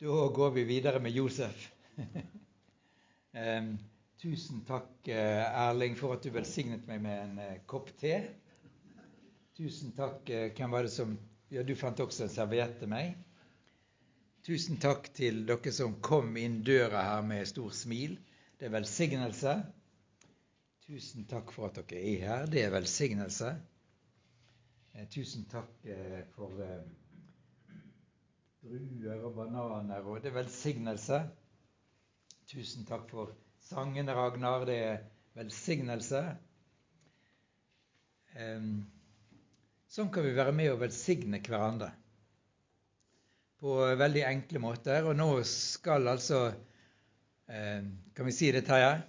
[0.00, 1.72] Da går vi videre med Josef.
[3.60, 3.66] um,
[4.16, 8.14] tusen takk, eh, Erling, for at du velsignet meg med en uh, kopp te.
[9.58, 10.22] Tusen takk.
[10.32, 11.12] Uh, hvem var det som
[11.52, 13.12] Ja, du fant også en serviett til meg.
[14.46, 18.16] Tusen takk til dere som kom inn døra her med stor smil.
[18.56, 19.58] Det er velsignelse.
[20.86, 22.48] Tusen takk for at dere er her.
[22.48, 23.52] Det er velsignelse.
[25.12, 25.90] Tusen takk
[26.38, 26.56] for
[28.60, 31.20] druer og bananer, og det er velsignelse.
[32.50, 33.32] Tusen takk for
[33.70, 34.66] sangen, Ragnar.
[34.68, 35.02] Det er
[35.38, 36.22] velsignelse.
[39.90, 41.90] Sånn kan vi være med og velsigne hverandre
[43.60, 45.08] på veldig enkle måter.
[45.08, 46.50] Og nå skal altså
[47.50, 49.00] Kan vi si det, Terje?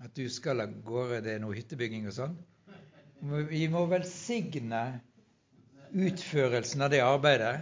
[0.00, 2.38] At du skal av gårde, det er noe hyttebygging og sånn?
[3.50, 4.80] Vi må velsigne
[5.92, 7.58] utførelsen av det arbeidet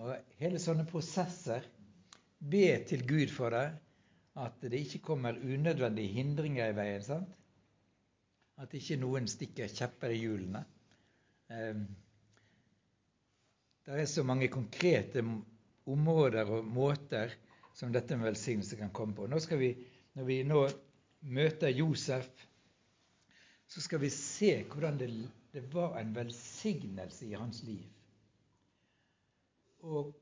[0.00, 1.66] og hele sånne prosesser
[2.40, 3.66] Be til Gud for det,
[4.40, 7.02] at det ikke kommer unødvendige hindringer i veien.
[7.04, 7.34] sant?
[8.56, 10.62] At ikke noen stikker kjepper i hjulene.
[11.52, 11.82] Eh,
[13.84, 15.20] det er så mange konkrete
[15.84, 17.36] områder og måter
[17.76, 19.28] som dette med velsignelse kan komme på.
[19.28, 19.74] Nå vi,
[20.16, 20.66] Når vi nå
[21.20, 22.30] møter Josef,
[23.68, 25.12] så skal vi se hvordan det,
[25.52, 27.99] det var en velsignelse i hans liv
[29.82, 30.14] og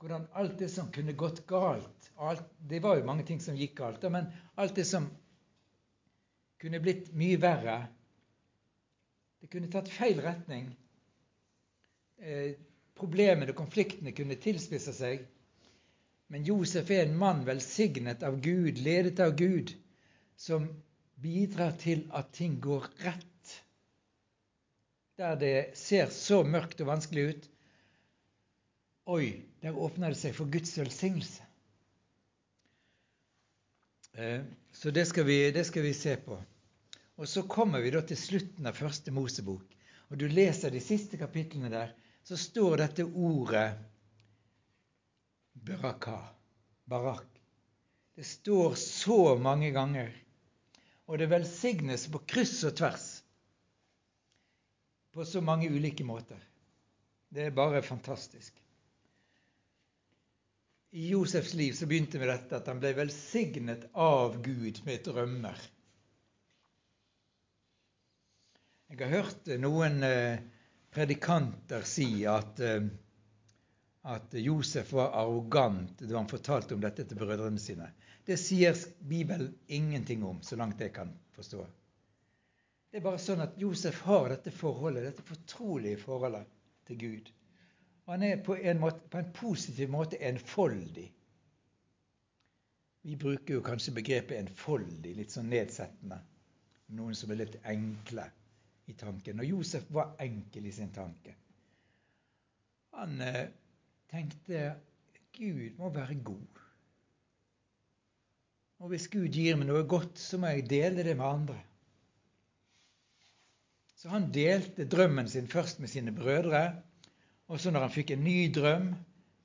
[0.00, 3.76] hvordan alt det som kunne gått galt alt, Det var jo mange ting som gikk
[3.78, 5.08] galt, men alt det som
[6.62, 7.78] kunne blitt mye verre
[9.42, 10.68] Det kunne tatt feil retning.
[12.22, 12.52] Eh,
[12.94, 15.24] problemene og konfliktene kunne tilspisse seg.
[16.30, 19.72] Men Josef er en mann velsignet av Gud, ledet av Gud,
[20.38, 20.68] som
[21.18, 23.56] bidrar til at ting går rett.
[25.18, 27.50] Der det ser så mørkt og vanskelig ut,
[29.04, 31.42] Oi, der åpner det seg for Guds velsignelse.
[34.12, 36.36] Eh, så det skal, vi, det skal, vi, se på.
[37.16, 39.64] Og Så kommer vi da til slutten av første Mosebok.
[40.10, 43.72] Og Du leser de siste kapitlene der, så står dette ordet
[45.52, 46.18] baraka,
[46.84, 47.26] barak.
[48.14, 50.12] Det står så mange ganger.
[51.10, 53.06] Og det velsignes på kryss og tvers.
[55.12, 56.38] På så mange ulike måter.
[57.32, 58.62] Det er bare fantastisk.
[60.94, 65.62] I Josefs liv så begynte med dette at han ble velsignet av Gud med drømmer.
[68.92, 70.42] Jeg har hørt noen eh,
[70.92, 72.84] predikanter si at, eh,
[74.04, 77.88] at Josef var arrogant da han fortalte om dette til brødrene sine.
[78.28, 81.64] Det sier Bibelen ingenting om, så langt jeg kan forstå.
[82.92, 86.52] Det er bare sånn at Josef har dette forholdet, dette fortrolige forholdet
[86.84, 87.32] til Gud.
[88.10, 91.06] Han er på en, måte, på en positiv måte enfoldig.
[93.02, 96.18] Vi bruker jo kanskje begrepet enfoldig litt sånn nedsettende.
[96.98, 98.26] Noen som er litt enkle
[98.90, 99.40] i tanken.
[99.42, 101.34] Og Josef var enkel i sin tanke.
[102.98, 103.46] Han eh,
[104.12, 104.64] tenkte
[105.32, 106.62] Gud må være god.
[108.82, 111.58] Og hvis Gud gir meg noe godt, så må jeg dele det med andre.
[113.96, 116.64] Så han delte drømmen sin først med sine brødre.
[117.50, 118.92] Og så når han fikk en ny drøm,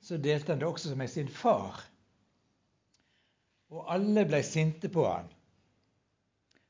[0.04, 1.80] så delte han det også med sin far.
[3.74, 5.26] Og alle ble sinte på han.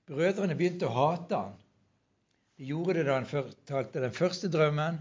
[0.09, 1.59] Brødrene begynte å hate han.
[2.59, 4.97] De gjorde det da han fortalte den første drømmen,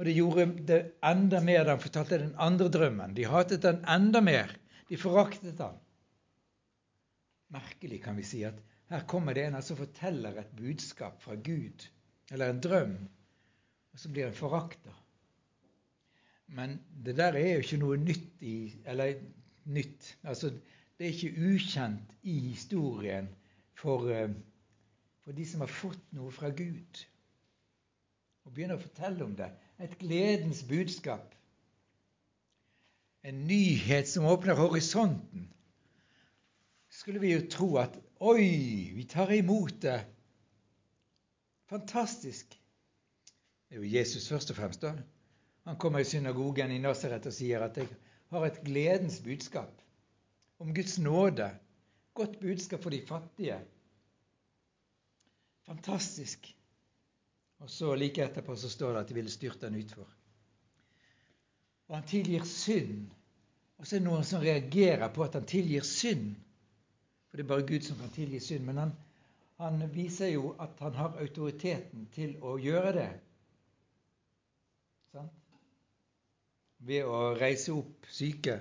[0.00, 3.14] og de gjorde det enda mer da han fortalte den andre drømmen.
[3.16, 4.52] De hatet han enda mer.
[4.90, 5.78] De foraktet han.
[7.54, 8.58] Merkelig, kan vi si, at
[8.90, 11.86] her kommer det en som forteller et budskap fra Gud,
[12.30, 12.96] eller en drøm,
[13.92, 14.94] og så blir han forakta.
[16.50, 19.20] Men det der er jo ikke noe nytt i Eller
[19.70, 20.16] nytt.
[20.22, 20.50] Altså,
[20.98, 23.28] det er ikke ukjent i historien
[23.78, 24.30] for, eh,
[25.24, 27.04] for de som har fått noe fra Gud.
[28.44, 29.50] Og begynner å fortelle om det.
[29.80, 31.34] Et gledens budskap.
[33.22, 35.48] En nyhet som åpner horisonten.
[36.90, 40.00] Skulle vi jo tro at Oi, vi tar imot det.
[41.70, 42.52] Fantastisk.
[43.68, 44.92] Det er jo Jesus først og fremst, da.
[45.70, 47.88] Han kommer i synagogen i Nasaret og sier at 'jeg
[48.34, 49.82] har et gledens budskap
[50.58, 51.54] om Guds nåde'.
[52.14, 53.60] Godt budskap for de fattige.
[55.66, 56.56] Fantastisk.
[57.58, 60.08] Og så Like etterpå så står det at de ville styrte han utfor.
[61.88, 63.06] Og han tilgir synd.
[63.78, 66.34] Og så er det noen som reagerer på at han tilgir synd.
[67.28, 68.64] For det er bare Gud som kan tilgi synd.
[68.64, 68.96] Men han,
[69.56, 73.10] han viser jo at han har autoriteten til å gjøre det.
[75.12, 75.36] Sant?
[76.86, 78.56] Ved å reise opp syke.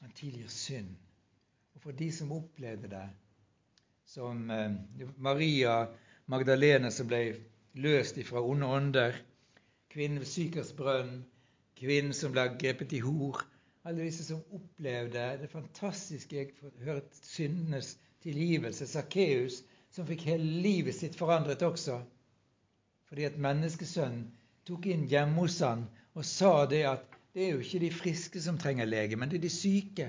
[0.00, 0.94] Han tilgir synd.
[1.76, 3.06] Og for de som opplevde det,
[4.08, 4.78] som eh,
[5.22, 5.74] Maria
[6.30, 7.20] Magdalene som ble
[7.82, 9.18] løst ifra onde ånder,
[9.92, 11.20] kvinnen ved Sykers brønn,
[11.78, 13.44] kvinnen som ble grepet i hor
[13.88, 18.84] Alle disse som opplevde det fantastiske jeg hørt syndenes tilgivelse.
[18.86, 21.96] Sakkeus, som fikk hele livet sitt forandret også.
[23.08, 24.26] Fordi at menneskesønnen
[24.68, 25.86] tok inn hjemme hos han
[26.18, 29.38] og sa det at det er jo ikke de friske som trenger lege, men det
[29.38, 30.08] er de syke.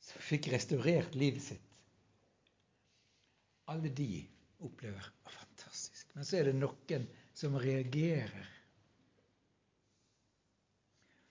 [0.00, 1.66] Som fikk restaurert livet sitt.
[3.70, 4.24] Alle de
[4.64, 6.08] opplever å, fantastisk.
[6.16, 7.04] Men så er det noen
[7.36, 8.48] som reagerer.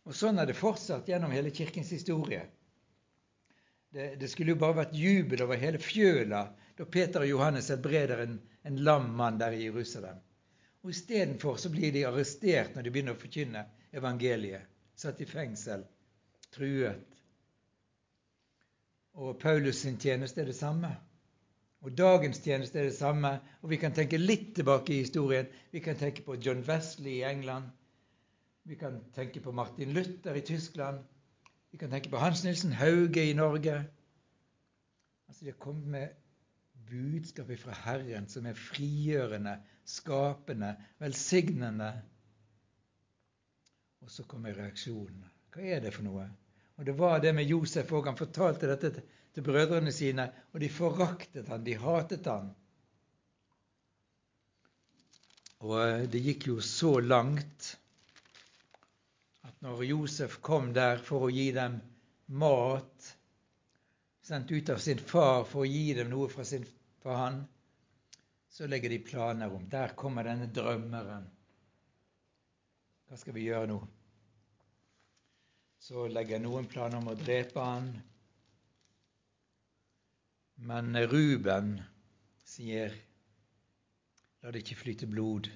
[0.09, 2.45] Og Sånn er det fortsatt gjennom hele Kirkens historie.
[3.89, 6.45] Det, det skulle jo bare vært jubel over hele fjøla
[6.77, 8.39] da Peter og Johannes helbreder en,
[8.69, 10.21] en lam mann der i Jerusalem.
[10.83, 13.65] Og Istedenfor så blir de arrestert når de begynner å forkynne
[13.95, 14.67] evangeliet.
[14.99, 15.83] Satt i fengsel,
[16.55, 17.05] truet.
[19.19, 20.91] Og Paulus sin tjeneste er det samme.
[21.83, 23.37] Og dagens tjeneste er det samme.
[23.61, 25.47] Og vi kan tenke litt tilbake i historien.
[25.71, 27.69] Vi kan tenke på John Wesley i England.
[28.67, 30.99] Vi kan tenke på Martin Luther i Tyskland.
[31.71, 33.77] Vi kan tenke på Hans Nilsen Hauge i Norge.
[35.27, 36.07] Altså, De har kommet med
[36.89, 39.59] budskapet fra Herren som er frigjørende,
[39.89, 41.89] skapende, velsignende.
[44.03, 45.25] Og så kommer reaksjonen.
[45.53, 46.27] Hva er det for noe?
[46.79, 48.07] Og Det var det med Josef òg.
[48.07, 49.03] Han fortalte dette
[49.33, 52.53] til brødrene sine, og de foraktet han, de hatet han.
[55.59, 57.73] Og det gikk jo så langt
[59.43, 61.81] at når Josef kom der for å gi dem
[62.39, 63.09] mat,
[64.23, 66.63] sendt ut av sin far for å gi dem noe fra sin
[67.03, 67.41] for han,
[68.59, 71.27] så legger de planer om Der kommer denne drømmeren.
[73.07, 73.77] Hva skal vi gjøre nå?
[75.79, 77.87] Så legger noen planer om å drepe han.
[80.67, 81.77] Men Ruben
[82.43, 82.99] sier
[84.43, 85.47] La det ikke flyte blod.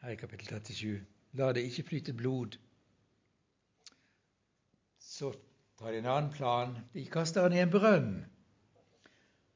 [0.00, 1.04] Her i kapittel 37.
[1.36, 2.56] La det ikke flyte blod.
[4.96, 5.34] Så
[5.76, 6.78] tar de en annen plan.
[6.96, 8.14] De kaster han i en brønn.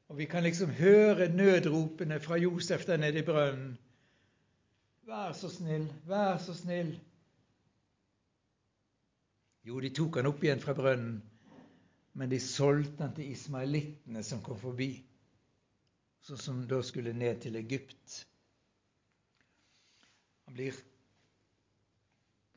[0.07, 3.77] Og vi kan liksom høre nødropene fra Josef der nede i brønnen.
[5.05, 6.95] Vær så snill, vær så snill.
[9.65, 11.19] Jo, de tok han opp igjen fra brønnen,
[12.13, 14.91] men de solgte han til ismaelittene som kom forbi,
[16.25, 18.19] sånn som da skulle ned til Egypt.
[20.45, 20.77] Han blir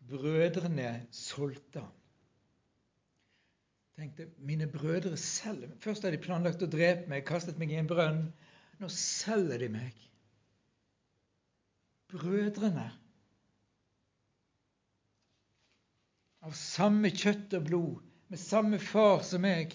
[0.09, 1.98] Brødrene solgte han
[3.99, 5.79] tenkte mine brødre selger meg.
[5.83, 8.29] Først har de planlagt å drepe meg, kastet meg i en brønn.
[8.79, 10.05] Nå selger de meg.
[12.13, 12.87] Brødrene.
[16.47, 19.75] Av samme kjøtt og blod, med samme far som meg.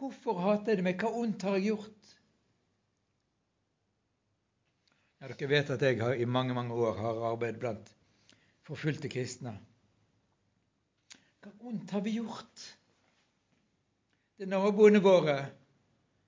[0.00, 0.98] Hvorfor hater de meg?
[0.98, 2.12] Hva ondt har jeg gjort?
[5.20, 7.94] Ja, dere vet at jeg har, i mange mange år har arbeidet blant
[8.66, 9.54] forfulgte kristne.
[11.44, 12.66] Hva ondt har vi gjort?
[14.40, 15.34] Til naboene våre.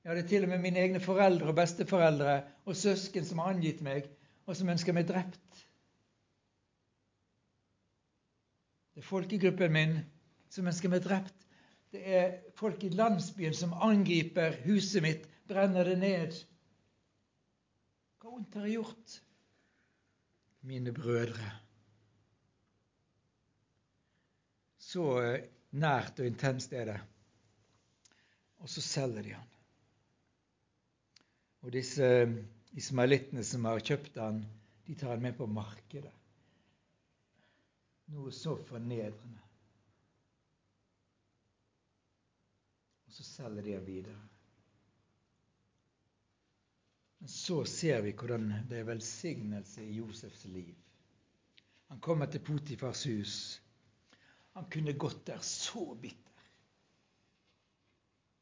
[0.05, 2.33] Jeg hadde til og med mine egne foreldre og besteforeldre
[2.69, 4.09] og søsken som har angitt meg,
[4.45, 5.61] og som ønsker meg drept.
[8.93, 9.95] Det er folkegruppen min
[10.53, 11.47] som ønsker meg drept.
[11.93, 16.37] Det er folk i landsbyen som angriper huset mitt, brenner det ned.
[18.21, 19.15] Hva vondt har jeg gjort?
[20.69, 21.49] Mine brødre.
[24.77, 25.09] Så
[25.73, 26.99] nært og intenst er det.
[28.63, 29.49] Og så selger de han.
[31.63, 32.07] Og disse
[32.79, 34.43] ismailittene som har kjøpt han,
[34.87, 36.13] de tar han med på markedet.
[38.13, 39.41] Noe så fornedrende.
[43.07, 44.21] Og så selger de han videre.
[47.23, 50.75] Men så ser vi hvordan det er velsignelse i Josefs liv.
[51.93, 53.37] Han kommer til Potifars hus.
[54.57, 56.32] Han kunne gått der så bitter.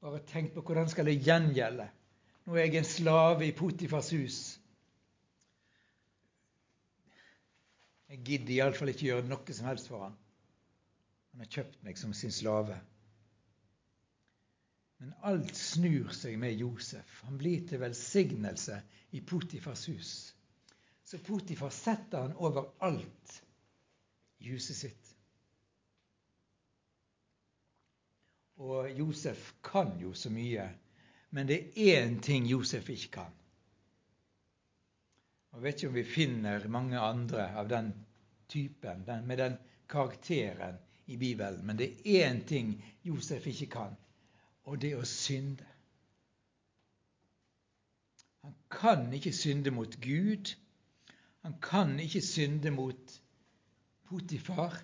[0.01, 1.87] Bare tenk på hvordan skal det gjengjelde.
[2.47, 4.39] Nå er jeg en slave i Potifars hus.
[8.11, 10.17] Jeg gidder iallfall ikke gjøre noe som helst for han.
[11.31, 12.79] Han har kjøpt meg som sin slave.
[15.01, 17.21] Men alt snur seg med Josef.
[17.29, 18.81] Han blir til velsignelse
[19.17, 20.11] i Potifars hus.
[21.07, 23.39] Så Potifar setter han over alt
[24.41, 25.00] i huset sitt.
[28.61, 30.67] Og Josef kan jo så mye,
[31.31, 33.33] men det er én ting Josef ikke kan.
[35.55, 37.91] Jeg vet ikke om vi finner mange andre av den
[38.49, 39.57] typen, den, med den
[39.89, 40.79] karakteren,
[41.11, 43.97] i Bibelen, men det er én ting Josef ikke kan,
[44.65, 45.67] og det er å synde.
[48.45, 50.53] Han kan ikke synde mot Gud.
[51.43, 53.17] Han kan ikke synde mot
[54.07, 54.79] Potifar.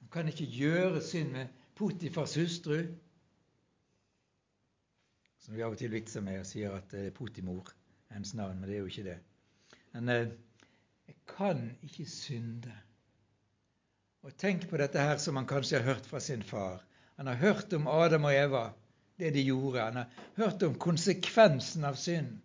[0.00, 2.80] Han kan ikke gjøre synd med Potifars hustru,
[5.44, 7.70] som vi av og til vitser med og sier at det er Potimor,
[8.10, 9.14] hennes navn, men det er jo ikke det.
[9.94, 10.32] Men eh,
[11.06, 12.74] jeg kan ikke synde.
[14.26, 16.82] Og tenk på dette her som han kanskje har hørt fra sin far.
[17.16, 18.64] Han har hørt om Adam og Eva,
[19.18, 19.86] det de gjorde.
[19.86, 22.36] Han har hørt om konsekvensen av synd.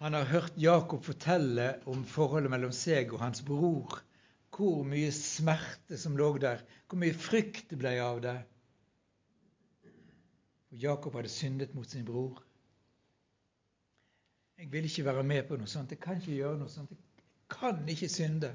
[0.00, 4.00] Han har hørt Jakob fortelle om forholdet mellom seg og hans bror
[4.58, 8.36] hvor mye smerte som lå der, hvor mye frykt det ble av det.
[10.68, 12.42] For Jakob hadde syndet mot sin bror.
[14.58, 15.94] Jeg vil ikke være med på noe sånt.
[15.94, 16.90] Jeg kan ikke gjøre noe sånt.
[16.90, 18.50] Jeg kan ikke synde.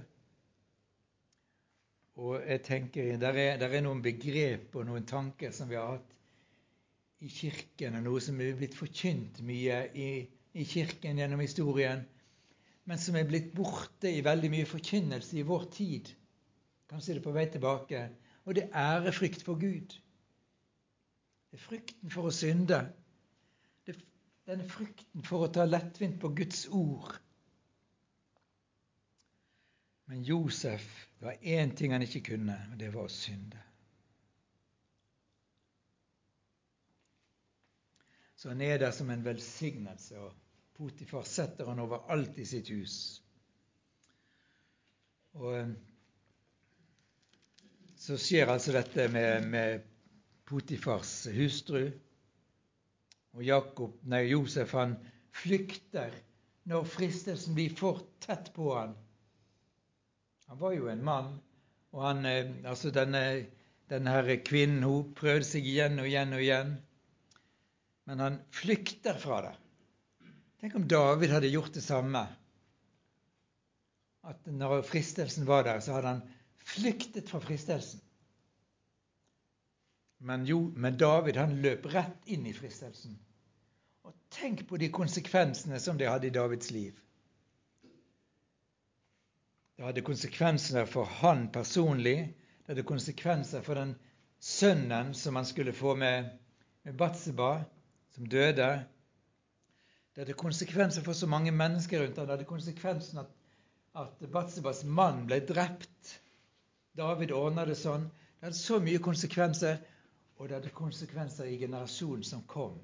[2.20, 5.96] Og jeg tenker, Der er, der er noen begrep og noen tanker som vi har
[5.96, 6.12] hatt
[7.24, 10.10] i Kirken, og noe som er blitt forkynt mye i,
[10.54, 12.04] i Kirken gjennom historien,
[12.90, 16.12] men som er blitt borte i veldig mye forkynnelse i vår tid.
[16.92, 18.02] Kanskje det på vei tilbake.
[18.44, 19.96] Og det er ærefrykt for Gud.
[21.52, 22.82] Det er frykten for å synde.
[23.88, 23.96] Det
[24.50, 27.14] denne frykten for å ta lettvint på Guds ord.
[30.12, 30.84] Men Josef,
[31.20, 33.62] det var én ting han ikke kunne, og det var å synde.
[38.36, 40.20] Så han er der som en velsignelse.
[40.20, 40.43] og
[40.84, 42.96] Potifar setter han over alt i sitt hus.
[45.40, 45.70] Og eh,
[48.04, 49.86] så skjer altså dette med, med
[50.44, 51.86] Potifars hustru.
[53.32, 54.98] Og Jakob, nei, Josef han
[55.32, 56.12] flykter
[56.68, 58.92] når fristelsen blir for tett på han.
[60.52, 61.34] Han var jo en mann,
[61.96, 63.24] og han, eh, altså denne,
[63.88, 66.78] denne her kvinnen hun prøvde seg igjen og igjen og igjen.
[68.04, 69.58] Men han flykter fra det.
[70.64, 72.22] Tenk om David hadde gjort det samme.
[74.24, 76.22] At når fristelsen var der, så hadde han
[76.64, 78.00] flyktet fra fristelsen.
[80.24, 83.18] Men, jo, men David han løp rett inn i fristelsen.
[84.08, 86.96] Og tenk på de konsekvensene som det hadde i Davids liv.
[89.76, 92.16] Det hadde konsekvenser for han personlig.
[92.64, 93.98] Det hadde konsekvenser for den
[94.40, 96.32] sønnen som han skulle få med,
[96.88, 97.58] med Batseba,
[98.16, 98.72] som døde.
[100.14, 102.28] Det hadde konsekvenser for så mange mennesker rundt ham.
[102.28, 103.32] Det hadde konsekvensen at,
[103.98, 106.20] at Batsebas mann ble drept.
[106.98, 108.06] David ordna det sånn.
[108.38, 109.80] Det hadde så mye konsekvenser,
[110.38, 112.76] og det hadde konsekvenser i generasjonen som kom.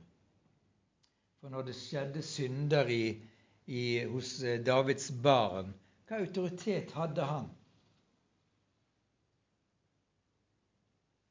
[1.39, 3.03] For når det skjedde synder i,
[3.69, 5.69] i, hos eh, Davids barn,
[6.09, 7.45] hva autoritet hadde han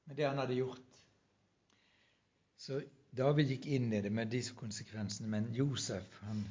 [0.06, 1.02] med det han hadde gjort?
[2.56, 2.78] Så
[3.10, 6.44] David gikk inn i det med disse konsekvensene, men Josef han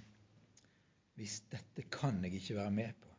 [1.17, 3.13] visste dette kan jeg ikke være med på.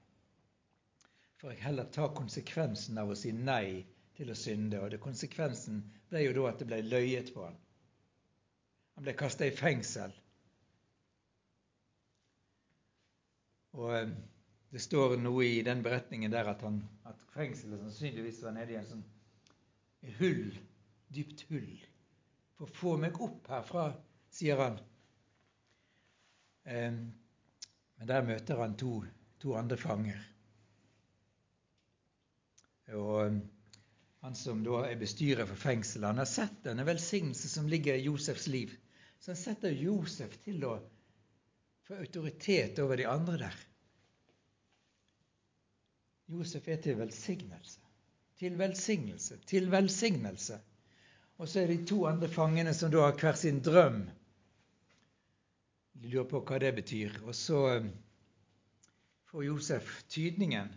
[1.39, 3.85] For jeg heller ta konsekvensen av å si nei
[4.19, 4.81] til å synde.
[4.83, 7.59] Og det, konsekvensen ble jo da at det ble løyet på han.
[8.99, 10.15] Han ble kasta i fengsel.
[13.79, 14.17] Og eh,
[14.75, 18.81] det står noe i den beretningen der at, han, at fengselet sannsynligvis var nede i
[18.81, 19.07] en sånn
[20.19, 20.51] hull,
[21.15, 21.71] dypt hull
[22.59, 23.91] for få meg opp herfra,
[24.35, 24.81] sier han.
[26.67, 28.99] Men der møter han to,
[29.39, 30.19] to andre fanger.
[32.99, 33.39] Og
[34.25, 38.07] han som da er bestyrer for fengselet, han har sett denne velsignelse som ligger i
[38.09, 38.75] Josefs liv.
[39.21, 40.77] Så han setter Josef til å
[41.87, 43.59] få autoritet over de andre der.
[46.29, 47.81] Josef er til velsignelse.
[48.39, 49.39] Til velsignelse.
[49.49, 50.59] Til velsignelse.
[51.39, 54.03] Og så er de to andre fangene som da har hver sin drøm.
[55.99, 57.21] De lurer på hva det betyr.
[57.27, 57.87] Og så eh,
[59.31, 60.73] får Josef tydningen.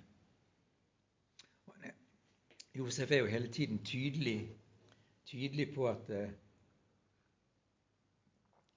[2.77, 4.51] Josef er jo hele tiden tydelig,
[5.27, 6.29] tydelig på at eh,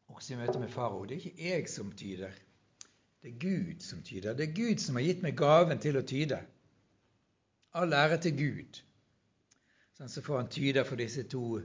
[0.09, 2.33] også i møte med farao Det er ikke jeg som tyder.
[3.23, 4.35] Det er Gud som tyder.
[4.35, 6.41] Det er Gud som har gitt meg gaven til å tyde.
[7.75, 8.83] All ære til Gud.
[9.95, 11.61] Sånn, så får han tyde for disse to,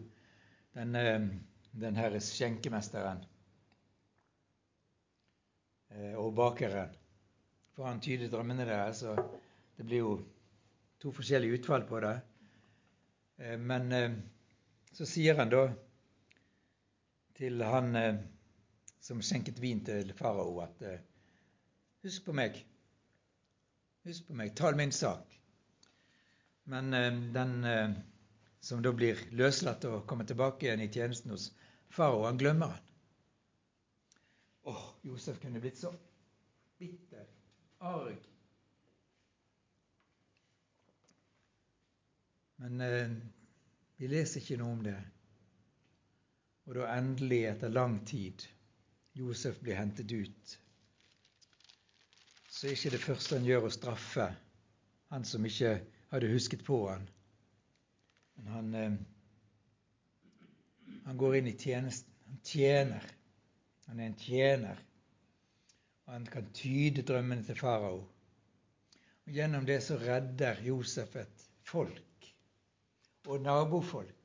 [0.78, 1.24] den, eh,
[1.82, 3.24] den herre skjenkemesteren
[5.90, 6.92] eh, og bakeren.
[7.74, 9.16] Får han tyde drømmene deres, så
[9.78, 10.12] det blir jo
[11.02, 12.12] to forskjellige utfall på det.
[13.42, 13.90] Eh, men
[14.94, 15.64] så sier han da
[17.40, 17.98] til han
[19.02, 20.86] som skjenket vin til farao, at
[22.04, 22.62] Husk på meg.
[24.06, 25.34] husk på meg, tal min sak.
[26.70, 26.92] Men
[27.34, 27.58] den
[28.60, 31.50] som da blir løslatt og kommer tilbake igjen i tjenesten hos
[31.96, 32.88] farao, han glemmer han.
[34.70, 35.94] Åh, Josef kunne blitt så
[36.78, 37.26] bitter,
[37.80, 38.26] arg.
[42.60, 43.12] Men eh,
[43.98, 44.98] vi leser ikke noe om det.
[46.68, 48.44] Og da endelig, etter lang tid,
[49.18, 50.58] Josef blir hentet ut,
[52.50, 54.28] så er ikke det første han gjør, å straffe
[55.10, 55.80] han som ikke
[56.12, 57.08] hadde husket på han.
[58.40, 58.94] Men han, eh,
[61.06, 62.14] han går inn i tjenesten.
[62.26, 63.10] Han tjener.
[63.86, 64.84] Han er en tjener.
[66.06, 68.00] Og han kan tyde drømmene til farao.
[69.26, 72.06] Og Gjennom det så redder Josef et folk
[73.30, 74.16] og nabofolk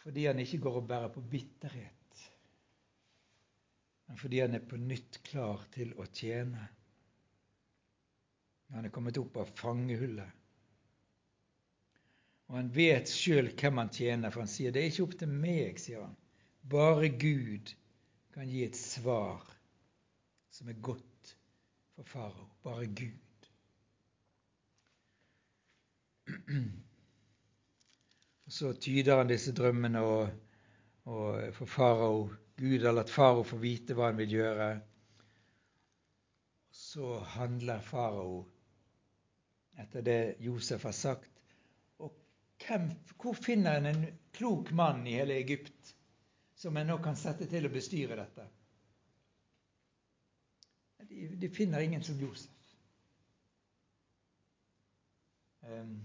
[0.00, 2.20] fordi han ikke går og bærer på bitterhet,
[4.06, 6.62] men fordi han er på nytt klar til å tjene.
[8.72, 10.39] Han er kommet opp av fangehullet.
[12.50, 15.30] Og han vet sjøl hvem han tjener, for han sier det er ikke opp til
[15.30, 16.16] meg, sier han.
[16.70, 17.70] Bare Gud
[18.34, 19.44] kan gi et svar
[20.50, 21.34] som er godt
[21.94, 22.48] for farao.
[22.66, 23.46] Bare Gud.
[28.58, 30.28] så tyder han disse drømmene og,
[31.06, 32.28] og for farao.
[32.58, 34.70] Gud har latt farao få vite hva han vil gjøre.
[36.74, 38.40] Så handler farao
[39.78, 41.29] etter det Josef har sagt.
[42.66, 42.90] Hvem,
[43.22, 45.94] hvor finner en en klok mann i hele Egypt
[46.54, 48.46] som en nå kan sette til å bestyre dette?
[51.08, 52.56] De, de finner ingen som Josef.
[55.60, 55.96] Um,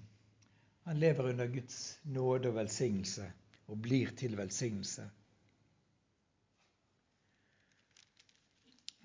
[0.85, 3.27] han lever under Guds nåde og velsignelse
[3.67, 5.09] og blir til velsignelse.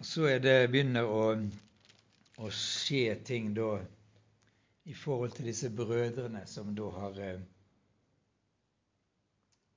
[0.00, 1.24] Og Så det begynner å,
[2.40, 3.74] å skje ting da
[4.84, 7.40] i forhold til disse brødrene som da har eh,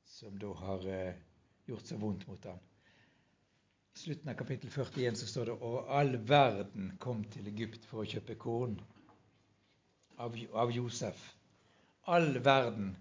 [0.06, 1.14] som da har eh,
[1.68, 2.60] gjort så vondt mot ham.
[3.94, 8.04] I slutten av kapittel 41 så står det og all verden kom til Egypt for
[8.04, 8.80] å kjøpe korn
[10.18, 11.34] av, av Josef
[12.06, 12.96] all verden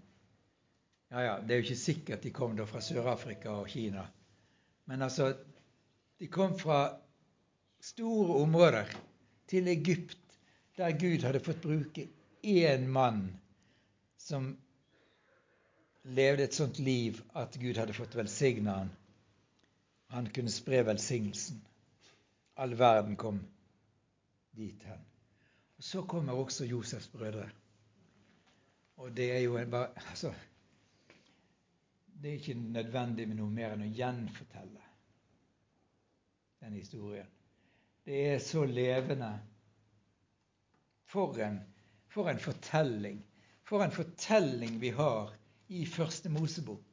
[1.09, 4.07] Ja, ja, det er jo ikke sikkert de kom da fra Sør-Afrika og Kina.
[4.89, 5.33] Men altså
[6.19, 6.95] De kom fra
[7.83, 8.89] store områder
[9.51, 10.17] til Egypt,
[10.77, 12.07] der Gud hadde fått bruke
[12.41, 13.39] én mann
[14.17, 14.57] som
[16.03, 18.91] levde et sånt liv at Gud hadde fått velsigne han.
[20.13, 21.61] Han kunne spre velsignelsen.
[22.55, 23.39] All verden kom
[24.51, 25.05] dit hen.
[25.77, 27.49] Og Så kommer også Josefs brødre.
[28.97, 30.33] Og det er jo bare altså,
[32.21, 34.83] Det er ikke nødvendig med noe mer enn å gjenfortelle
[36.61, 37.27] den historien.
[38.05, 39.33] Det er så levende.
[41.13, 41.59] For en,
[42.09, 43.21] for en fortelling.
[43.69, 45.29] For en fortelling vi har
[45.69, 46.89] i Første Mosebok.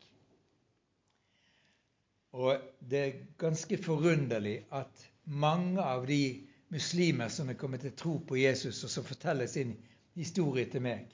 [2.37, 8.19] Og det er ganske forunderlig at mange av de muslimer som er kommet til tro
[8.29, 9.73] på Jesus, og som forteller sin
[10.15, 11.09] historie til meg,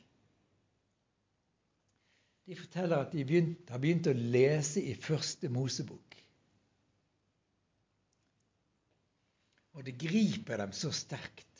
[2.46, 6.14] de forteller at de begynt, har begynt å lese i Første Mosebok.
[9.76, 11.55] Og det griper dem så sterkt.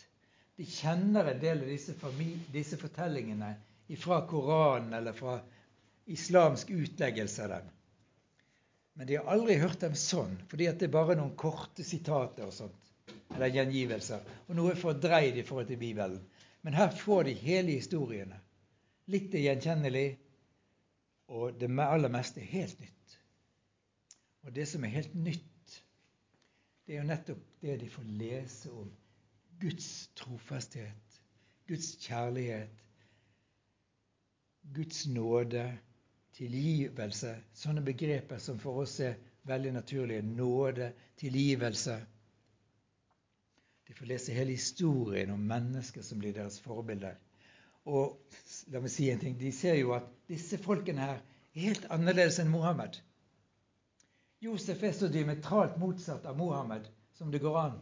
[0.57, 1.95] De kjenner en del av disse,
[2.53, 3.51] disse fortellingene
[4.01, 5.39] fra Koranen eller fra
[6.07, 7.69] islamsk utleggelse av dem.
[8.97, 12.55] Men de har aldri hørt dem sånn, fordi det er bare noen korte sitater og
[12.57, 12.93] sånt,
[13.35, 16.23] eller gjengivelser, og noe fordreid i forhold til Bibelen.
[16.65, 18.39] Men her får de hele historiene.
[19.13, 20.07] Litt er gjenkjennelig,
[21.37, 23.19] og det aller meste er helt nytt.
[24.47, 25.77] Og det som er helt nytt,
[26.87, 28.89] det er jo nettopp det de får lese om.
[29.61, 31.21] Guds trofasthet,
[31.69, 32.83] Guds kjærlighet,
[34.75, 35.65] Guds nåde,
[36.37, 37.33] tilgivelse.
[37.57, 39.17] Sånne begreper som for oss er
[39.49, 40.23] veldig naturlige.
[40.23, 41.97] Nåde, tilgivelse.
[43.87, 47.17] De får lese hele historien om mennesker som blir deres forbilder.
[47.87, 48.19] Og
[48.75, 52.41] la meg si en ting, de ser jo at disse folkene her er helt annerledes
[52.43, 52.99] enn Mohammed.
[54.43, 57.79] Josef er så diametralt motsatt av Mohammed som det går an.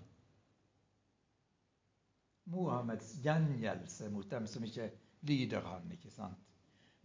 [2.52, 4.90] Mohammeds gjengjeldelse mot dem som ikke
[5.24, 6.40] lyder han, ikke sant?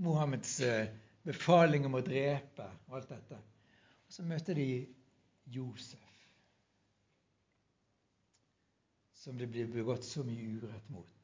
[0.04, 0.92] Mohammeds eh,
[1.28, 3.40] befaling om å drepe og alt dette.
[4.08, 4.70] Og så møter de
[5.50, 6.10] Josef,
[9.20, 11.16] som det blir begått så mye urett mot.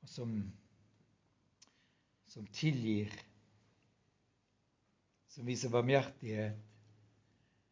[0.00, 0.30] og som,
[2.26, 3.12] som tilgir,
[5.30, 6.56] som viser barmhjertighet,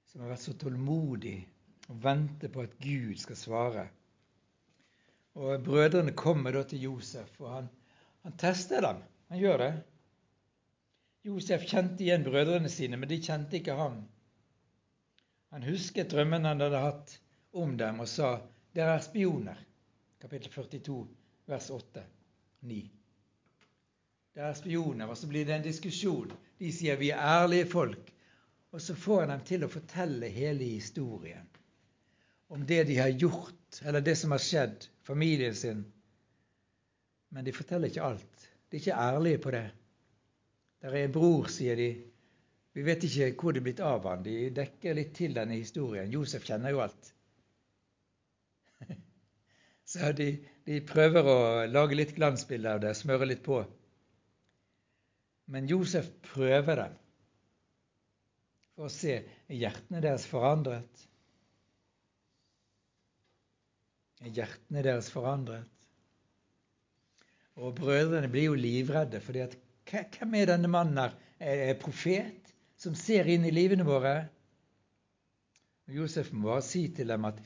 [0.09, 1.39] som har vært så tålmodig
[1.89, 3.87] og venter på at Gud skal svare.
[5.39, 7.69] Og Brødrene kommer da til Josef, og han,
[8.27, 9.01] han tester dem.
[9.29, 9.73] Han gjør det.
[11.29, 14.03] Josef kjente igjen brødrene sine, men de kjente ikke ham.
[15.53, 17.19] Han husket drømmen han hadde hatt
[17.57, 18.39] om dem, og sa,
[18.75, 19.65] 'Dere er spioner.'
[20.21, 21.07] Kapittel 42,
[21.47, 22.03] vers 8.
[22.61, 22.79] 9.
[24.35, 26.33] Det er spioner, og så blir det en diskusjon.
[26.59, 28.11] De sier vi er ærlige folk.
[28.73, 31.47] Og så får han dem til å fortelle hele historien
[32.49, 35.85] om det de har gjort, eller det som har skjedd, familien sin.
[37.29, 38.49] Men de forteller ikke alt.
[38.69, 39.67] De er ikke ærlige på det.
[40.83, 41.89] Der er en bror, sier de.
[42.77, 44.23] Vi vet ikke hvor det er blitt av han.
[44.25, 46.11] De dekker litt til denne historien.
[46.13, 47.11] Josef kjenner jo alt.
[49.93, 50.31] Så de,
[50.69, 53.61] de prøver å lage litt glansbilde av det, smøre litt på.
[55.49, 56.97] Men Josef prøver dem
[58.77, 61.08] for å se er hjertene deres forandret.
[64.23, 65.67] Er hjertene deres forandret?
[67.59, 69.47] Og brødrene blir jo livredde, fordi
[69.91, 71.15] hvem er denne mannen her?
[71.39, 74.15] Er det profet som ser inn i livene våre?
[75.89, 77.39] Og Josef må bare si til dem at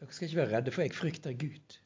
[0.00, 1.78] dere skal ikke være redde, for jeg frykter Gud.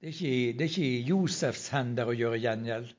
[0.00, 2.94] Det er ikke, det er ikke i Josefs hender å gjøre gjengjeld.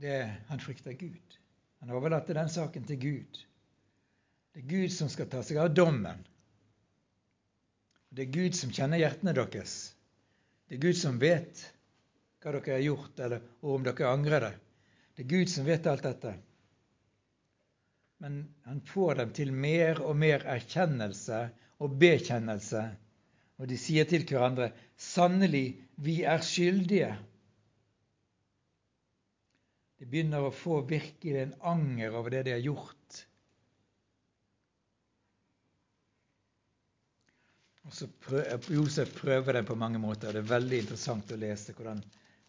[0.00, 0.18] det
[0.48, 1.38] han frykter Gud.
[1.80, 3.40] Han overlater den saken til Gud.
[4.58, 6.18] Det er Gud som skal ta seg av dommen.
[8.10, 9.74] Det er Gud som kjenner hjertene deres.
[10.66, 11.60] Det er Gud som vet
[12.42, 14.50] hva dere har gjort, eller, om dere angrer det.
[15.14, 16.32] Det er Gud som vet alt dette.
[18.18, 21.40] Men han får dem til mer og mer erkjennelse
[21.78, 22.82] og bekjennelse.
[23.62, 27.14] Og de sier til hverandre, 'Sannelig, vi er skyldige.'
[30.02, 33.27] De begynner å få virkelig en anger over det de har gjort.
[37.88, 40.32] Og så prøver, Josef prøver dem på mange måter.
[40.32, 42.02] Det er veldig interessant å lese hvordan,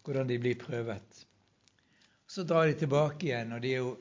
[0.04, 1.22] hvordan de blir prøvet.
[2.28, 3.94] Så drar de tilbake igjen, og de er, jo,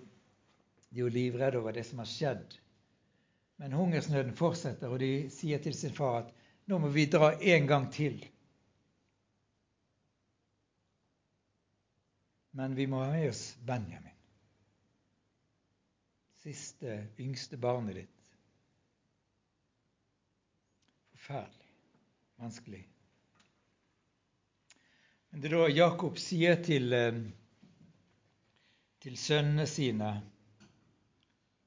[0.89, 2.57] de er jo livredde over det som har skjedd.
[3.63, 6.35] Men hungersnøden fortsetter, og de sier til sin far at
[6.67, 8.19] nå må vi dra en gang til.
[12.59, 14.15] Men vi må ha med oss Benjamin.
[16.43, 18.18] Siste, yngste barnet ditt.
[21.29, 21.65] Forferdelig
[22.35, 22.87] vanskelig.
[25.29, 27.19] Men det er da Jakob sier til, eh,
[29.05, 30.07] til sønnene sine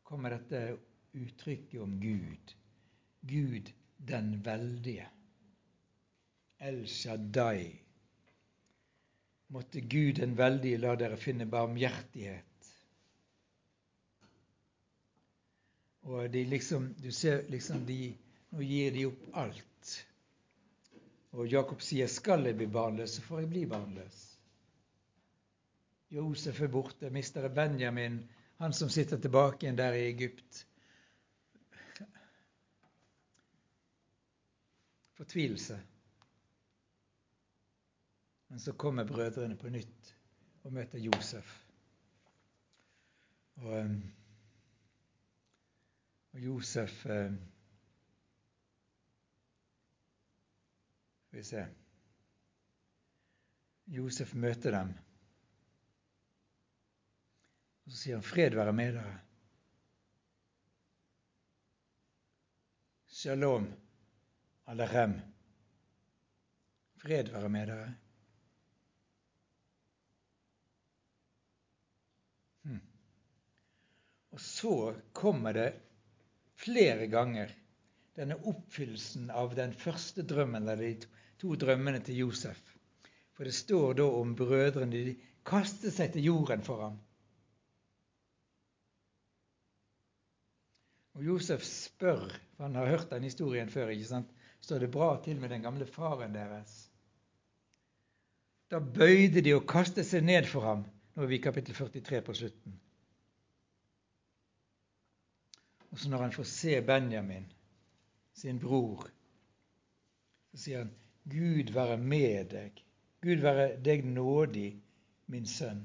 [0.03, 0.63] kommer dette
[1.15, 2.55] uttrykket om Gud.
[3.21, 3.71] Gud
[4.11, 5.07] den veldige.
[6.59, 7.79] El Shaddai
[9.55, 12.75] Måtte Gud den veldige la dere finne barmhjertighet.
[16.03, 18.17] Og de liksom, du ser liksom de,
[18.53, 19.93] Nå gir de opp alt.
[21.33, 24.27] Og Jakob sier, 'Skal jeg bli barnløs, så får jeg bli barnløs'.
[26.13, 30.67] Josef er borte, mister Benjamin, han som sitter tilbake igjen der i Egypt.
[35.17, 35.81] Fortvilelse.
[38.49, 40.15] Men så kommer brødrene på nytt
[40.63, 41.65] og møter Josef.
[43.57, 44.03] Og, um,
[46.33, 47.07] og Josef
[51.33, 51.61] Skal vi se
[53.89, 54.91] Josef møter dem.
[57.87, 59.15] Og så sier han 'Fred være med dere'.
[63.09, 63.71] Shalom
[64.67, 65.15] alarem.
[67.01, 67.89] Fred være med dere.
[74.33, 74.77] Og så
[75.17, 75.81] kommer det
[76.61, 77.57] flere ganger
[78.21, 81.22] denne oppfyllelsen av den første drømmen, eller de to
[81.59, 82.61] drømmene til Josef.
[83.37, 84.93] For det står da om brødrene.
[84.93, 87.01] De kastet seg til jorden for ham.
[91.13, 94.31] Og Josef spør, for han har hørt den historien før, ikke sant?
[94.63, 96.71] står det bra til med den gamle faren deres.
[98.71, 100.85] Da bøyde de og kastet seg ned for ham.
[101.13, 102.79] Nå er vi i kapittel 43 på slutten.
[105.91, 107.51] Og så når han får se Benjamin,
[108.33, 109.11] sin bror,
[110.53, 110.95] så sier han,
[111.31, 112.83] Gud være med deg.
[113.23, 114.71] Gud være deg nådig,
[115.27, 115.85] min sønn.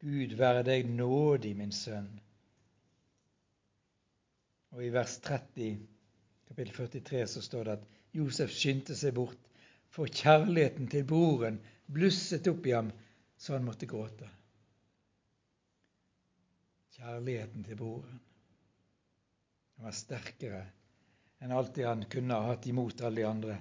[0.00, 2.10] Gud være deg nådig, min sønn.
[4.70, 5.78] Og i vers 30,
[6.46, 9.40] kapittel 43, så står det at Josef skyndte seg bort,
[9.88, 11.58] for kjærligheten til broren
[11.92, 12.92] blusset opp i ham
[13.38, 14.28] så han måtte gråte.
[16.98, 18.20] kjærligheten til broren.
[19.76, 20.64] Han var sterkere
[21.38, 23.58] enn alt det han kunne ha hatt imot alle de andre.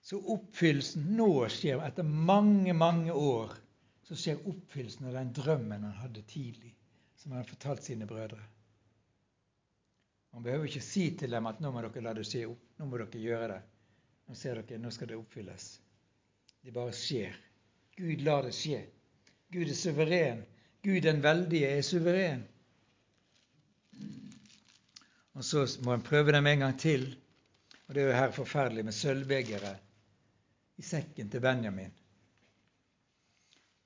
[0.00, 3.52] Så oppfyllelsen nå skjer, etter mange, mange år,
[4.02, 6.72] så skjer oppfyllelsen av den drømmen han hadde tidlig,
[7.16, 8.40] som han har fortalt sine brødre.
[10.32, 12.86] Man behøver ikke si til dem at nå må dere la det skje opp, nå
[12.88, 13.60] må dere gjøre det.
[14.30, 15.68] Nå ser dere, nå skal det oppfylles.
[16.62, 17.36] Det bare skjer.
[17.98, 18.84] Gud lar det skje.
[19.50, 20.44] Gud er suveren.
[20.86, 22.44] Gud den veldige er suveren.
[25.38, 27.06] Og så må en prøve dem en gang til.
[27.86, 29.78] Og det er jo her forferdelig med sølvbegeret
[30.78, 31.92] i sekken til Benjamin.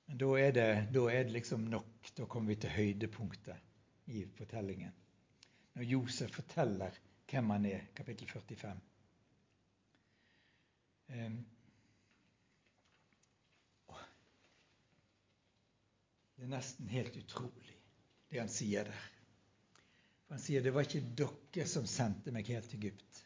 [0.05, 2.11] Men da er, det, da er det liksom nok.
[2.17, 4.93] Da kommer vi til høydepunktet i fortellingen.
[5.75, 6.93] Når Josef forteller
[7.31, 8.75] hvem han er, kapittel 45.
[16.35, 17.75] Det er nesten helt utrolig,
[18.29, 19.14] det han sier der.
[20.25, 23.19] For Han sier det var ikke dere som sendte meg helt til Egypt.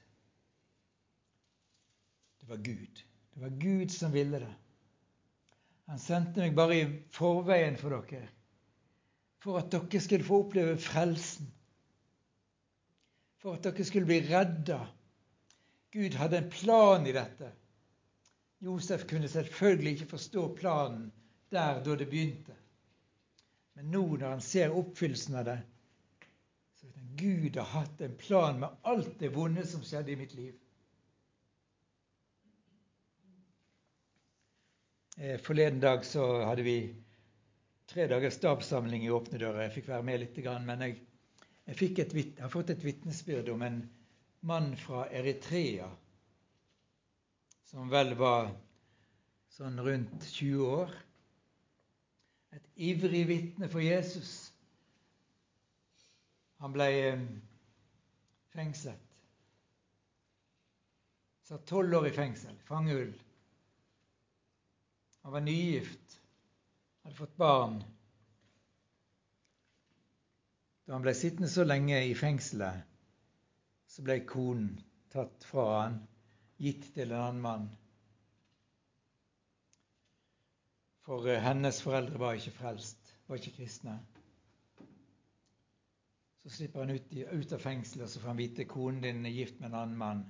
[2.40, 3.04] Det var Gud.
[3.34, 4.56] Det var Gud som ville det.
[5.90, 8.28] Han sendte meg bare i forveien for dere,
[9.42, 11.48] for at dere skulle få oppleve frelsen.
[13.40, 14.84] For at dere skulle bli redda.
[15.96, 17.50] Gud hadde en plan i dette.
[18.62, 21.08] Josef kunne selvfølgelig ikke forstå planen
[21.50, 22.54] der da det begynte.
[23.74, 25.60] Men nå når han ser oppfyllelsen av det,
[27.19, 30.55] Gud har hatt en plan med alt det vonde som skjedde i mitt liv.
[35.19, 36.77] Eh, forleden dag så hadde vi
[37.91, 39.65] tre dagers stabssamling i Åpne dører.
[39.65, 40.99] Jeg fikk være med litt, men jeg,
[41.67, 43.82] jeg, et, jeg har fått et vitnesbyrd om en
[44.47, 45.89] mann fra Eritrea
[47.69, 48.53] som vel var
[49.53, 50.93] sånn rundt 20 år.
[52.55, 54.49] Et ivrig vitne for Jesus.
[56.60, 56.89] Han ble
[58.54, 59.06] fengslet.
[61.48, 63.13] Satt tolv år i fengsel, fangehull.
[65.22, 66.19] Han var nygift,
[67.04, 67.80] hadde fått barn.
[70.86, 72.86] Da han ble sittende så lenge i fengselet,
[73.89, 74.72] så ble konen
[75.13, 76.00] tatt fra han,
[76.62, 77.67] gitt til en annen mann.
[81.06, 83.95] For eh, hennes foreldre var ikke frelst, var ikke kristne.
[86.50, 89.34] Så slipper han ut, ut av fengselet, og så får han vite konen din er
[89.36, 90.24] gift med en annen mann.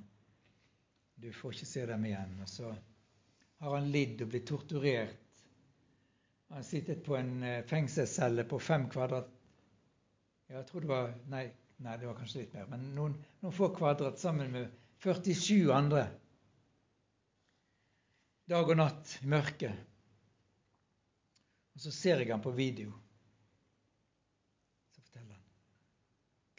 [1.16, 2.34] Du får ikke se dem igjen.
[2.44, 2.74] Og så
[3.64, 5.16] har han lidd og blitt torturert.
[6.50, 9.32] Han har sittet på en eh, fengselscelle på fem kvadrat
[10.50, 11.46] Jeg tror det var nei,
[11.86, 16.08] nei, det var kanskje litt mer, men noen, noen få kvadrat sammen med 47 andre.
[18.50, 19.86] Dag og natt i mørket.
[21.78, 22.92] Og så ser jeg ham på video.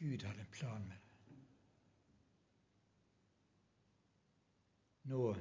[0.00, 1.36] Gud hadde en plan med det.
[5.12, 5.36] Nå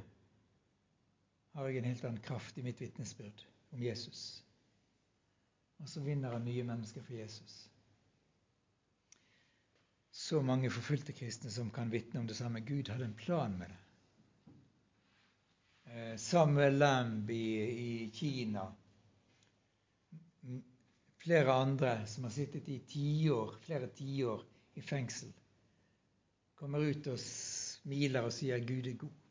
[1.54, 4.44] har jeg en helt annen kraft i mitt vitnesbyrd om Jesus.
[5.80, 7.70] Og så vinner han nye mennesker for Jesus.
[10.12, 12.60] Så mange forfulgte kristne som kan vitne om det samme.
[12.60, 13.80] Gud hadde en plan med det.
[15.90, 18.68] Eh, Samuel Lamb i, i Kina
[21.20, 24.44] flere andre som har sittet i tiår, flere tiår
[24.80, 25.34] i fengsel,
[26.56, 29.26] kommer ut og smiler og sier 'Gud er god'.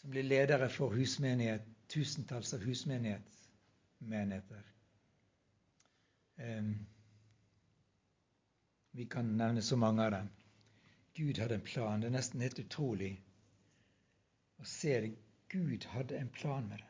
[0.00, 4.62] Som blir ledere for husmenighet, tusentalls av husmenigheter.
[6.40, 6.86] Um,
[8.90, 10.28] vi kan nevne så mange av dem.
[11.14, 12.00] Gud hadde en plan.
[12.00, 13.10] Det er nesten helt utrolig
[14.56, 15.12] å se det.
[15.50, 16.89] Gud hadde en plan med det.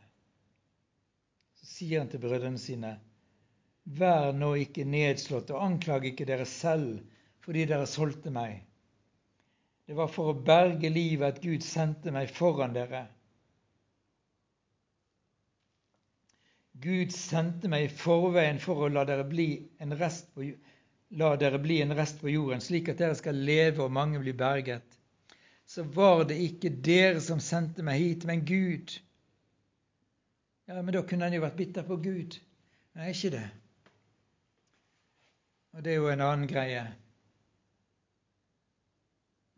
[1.70, 2.96] Sier han til brødrene sine.:
[4.00, 7.00] Vær nå ikke nedslått, og anklag ikke dere selv
[7.44, 8.60] fordi dere solgte meg.
[9.88, 13.06] Det var for å berge livet at Gud sendte meg foran dere.
[16.80, 19.48] Gud sendte meg i forveien for å la dere bli
[19.82, 20.46] en rest på,
[21.20, 24.36] la dere bli en rest på jorden, slik at dere skal leve og mange blir
[24.38, 24.96] berget.
[25.66, 28.94] Så var det ikke dere som sendte meg hit, men Gud.
[30.70, 32.36] Ja, Men da kunne han jo vært bitter på Gud.
[32.94, 33.46] Nei, ikke det.
[35.74, 36.84] Og det er jo en annen greie.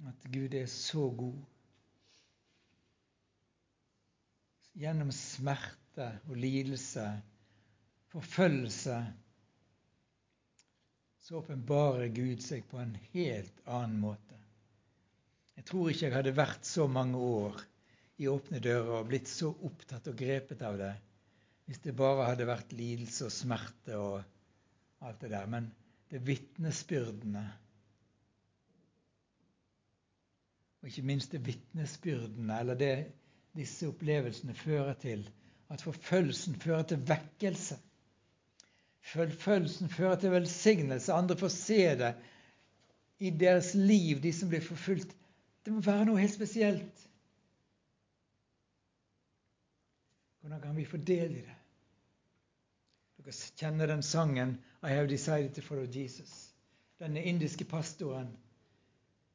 [0.09, 1.43] At Gud er så god.
[4.81, 7.05] Gjennom smerte og lidelse,
[8.15, 8.97] forfølgelse,
[11.21, 14.41] så åpenbarer Gud seg på en helt annen måte.
[15.61, 17.61] Jeg tror ikke jeg hadde vært så mange år
[18.23, 20.93] i åpne dører og blitt så opptatt og grepet av det
[21.67, 25.47] hvis det bare hadde vært lidelse og smerte og alt det der.
[25.49, 25.69] Men
[26.11, 27.45] det er vitnesbyrdene.
[30.83, 32.97] Og ikke minst det vitnesbyrdene, eller det
[33.57, 35.23] disse opplevelsene fører til.
[35.73, 37.79] At forfølgelsen fører til vekkelse.
[39.13, 41.15] Forfølgelsen fører til velsignelse.
[41.15, 42.13] Andre får se det
[43.23, 45.15] i deres liv, de som blir forfulgt.
[45.65, 47.07] Det må være noe helt spesielt.
[50.43, 51.59] Hvordan kan vi få del i det?
[53.23, 56.51] Dere kjenner den sangen 'I have decided to follow Jesus'.
[56.99, 58.39] Denne indiske pastoren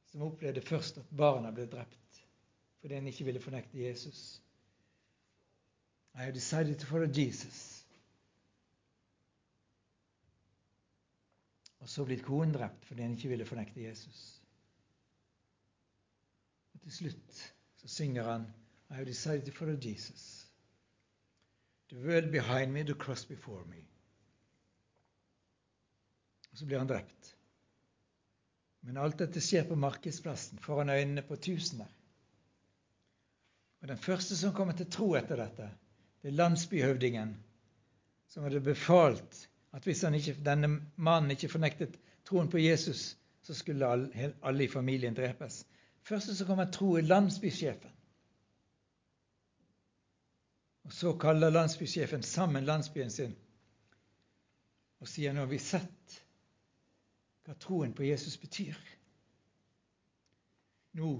[0.06, 2.24] som opplevde først at barna ble drept
[2.80, 4.42] fordi han ikke ville fornekte Jesus.
[6.14, 7.86] I have decided to follow Jesus.
[11.80, 14.42] Og så blitt konen drept fordi han ikke ville fornekte Jesus.
[16.74, 18.48] Og til slutt så synger han
[18.90, 20.47] I have decided to follow Jesus.
[21.90, 23.84] The world behind me, the cross before me.
[26.52, 27.36] Og så blir han drept.
[28.82, 31.90] Men alt dette skjer på markedsplassen, foran øynene på tusener.
[33.82, 35.70] Og Den første som kommer til tro etter dette,
[36.22, 37.36] det er landsbyhøvdingen,
[38.28, 43.88] som hadde befalt at hvis ikke, denne mannen ikke fornektet troen på Jesus, så skulle
[43.88, 45.66] alle, alle i familien drepes.
[46.02, 47.92] Første som kommer tro, er landsbysjefen.
[50.88, 53.36] Og Så kaller landsbysjefen sammen landsbyen sin
[54.98, 56.14] og sier nå har vi sett
[57.46, 58.78] hva troen på Jesus betyr.
[60.98, 61.12] Nå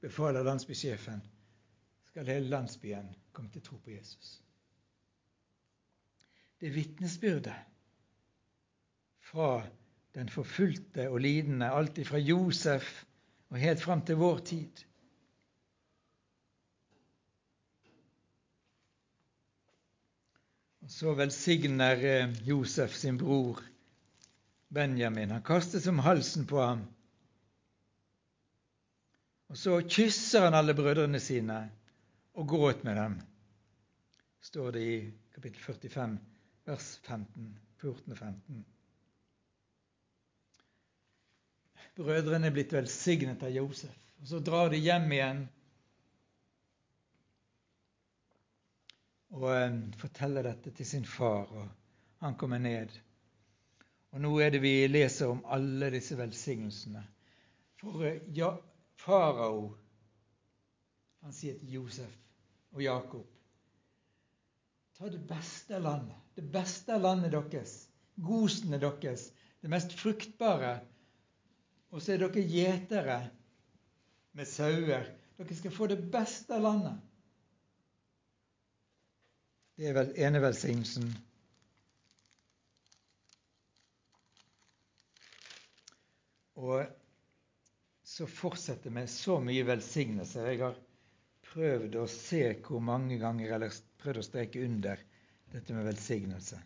[0.00, 1.20] befaler landsbysjefen
[2.08, 4.30] skal hele landsbyen komme til tro på Jesus.
[6.62, 7.58] Det vitnesbyrdet
[9.26, 9.50] fra
[10.16, 13.04] den forfulgte og lidende, alltid fra Josef
[13.50, 14.86] og helt fram til vår tid.
[20.86, 23.58] Og Så velsigner eh, Josef sin bror
[24.68, 25.32] Benjamin.
[25.34, 26.84] Han kastes om halsen på ham.
[29.50, 31.58] Og så kysser han alle brødrene sine
[32.38, 33.18] og gråt med dem,
[34.42, 34.96] står det i
[35.34, 36.16] kapittel 45,
[36.70, 38.64] vers 15, 14 og 15.
[41.96, 43.94] Brødrene er blitt velsignet av Josef.
[44.22, 45.46] Og Så drar de hjem igjen
[49.36, 51.68] og eh, forteller dette til sin far, og
[52.24, 52.92] han kommer ned.
[54.16, 57.02] Og nå er det vi leser om alle disse velsignelsene.
[57.80, 58.54] For eh, ja,
[59.02, 59.68] farao,
[61.24, 62.12] han sier til Josef
[62.76, 63.32] og Jakob
[64.96, 67.72] Ta det beste av landet, det beste av landet deres,
[68.16, 69.26] gosene deres,
[69.60, 70.78] det mest fruktbare.
[71.92, 73.18] Og så er dere gjetere
[74.32, 75.10] med sauer.
[75.36, 77.02] Dere skal få det beste av landet.
[79.76, 81.10] Det er vel enevelsignelsen.
[86.56, 86.86] Og
[88.08, 90.48] så fortsetter med så mye velsignelser.
[90.48, 90.78] Jeg har
[91.50, 95.04] prøvd å se hvor mange ganger eller prøvd å streke under
[95.52, 96.62] dette med velsignelse.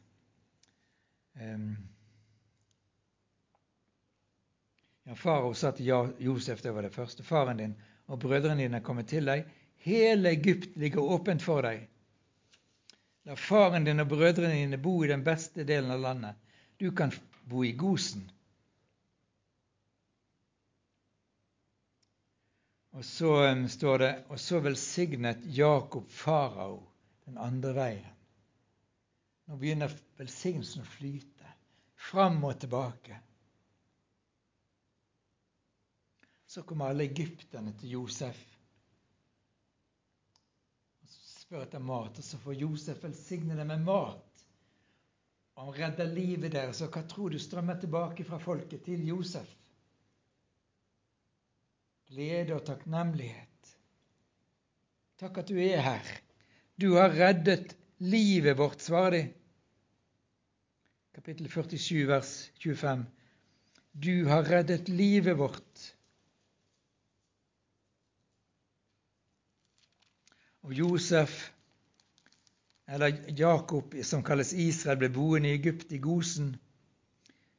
[5.11, 5.91] Ja, Farao sa til
[6.23, 7.75] Josef, det var det første, faren din
[8.07, 9.51] og brødrene dine er kommet til deg.
[9.83, 11.90] Hele Egypt ligger åpent for deg.
[13.29, 16.37] La faren din og brødrene dine bo i den beste delen av landet.
[16.81, 17.13] Du kan
[17.45, 18.25] bo i Gosen.
[22.97, 26.81] Og så um, står det Og så velsignet Jakob farao
[27.27, 28.17] den andre veien.
[29.47, 31.53] Nå begynner velsignelsen å flyte
[32.11, 33.19] fram og tilbake.
[36.51, 38.50] Så kommer alle egypterne til Josef
[41.51, 44.43] spør etter mat, og så får Josef velsigne dem med mat.
[45.59, 49.49] Og han redder livet deres, og hva tror du strømmer tilbake fra folket til Josef?
[52.07, 53.73] Glede og takknemlighet.
[55.19, 56.13] Takk at du er her.
[56.79, 59.27] Du har reddet livet vårt, svarer de.
[61.19, 62.33] Kapittel 47, vers
[62.63, 63.03] 25.
[63.91, 65.70] Du har reddet livet vårt.
[70.71, 71.51] Og Josef,
[72.87, 76.53] eller Jakob, som kalles Israel, ble boende i Egypt, i Gosen.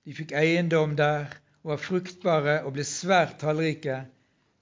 [0.08, 1.28] De fikk eiendom der
[1.60, 4.00] og var fruktbare og ble svært tallrike.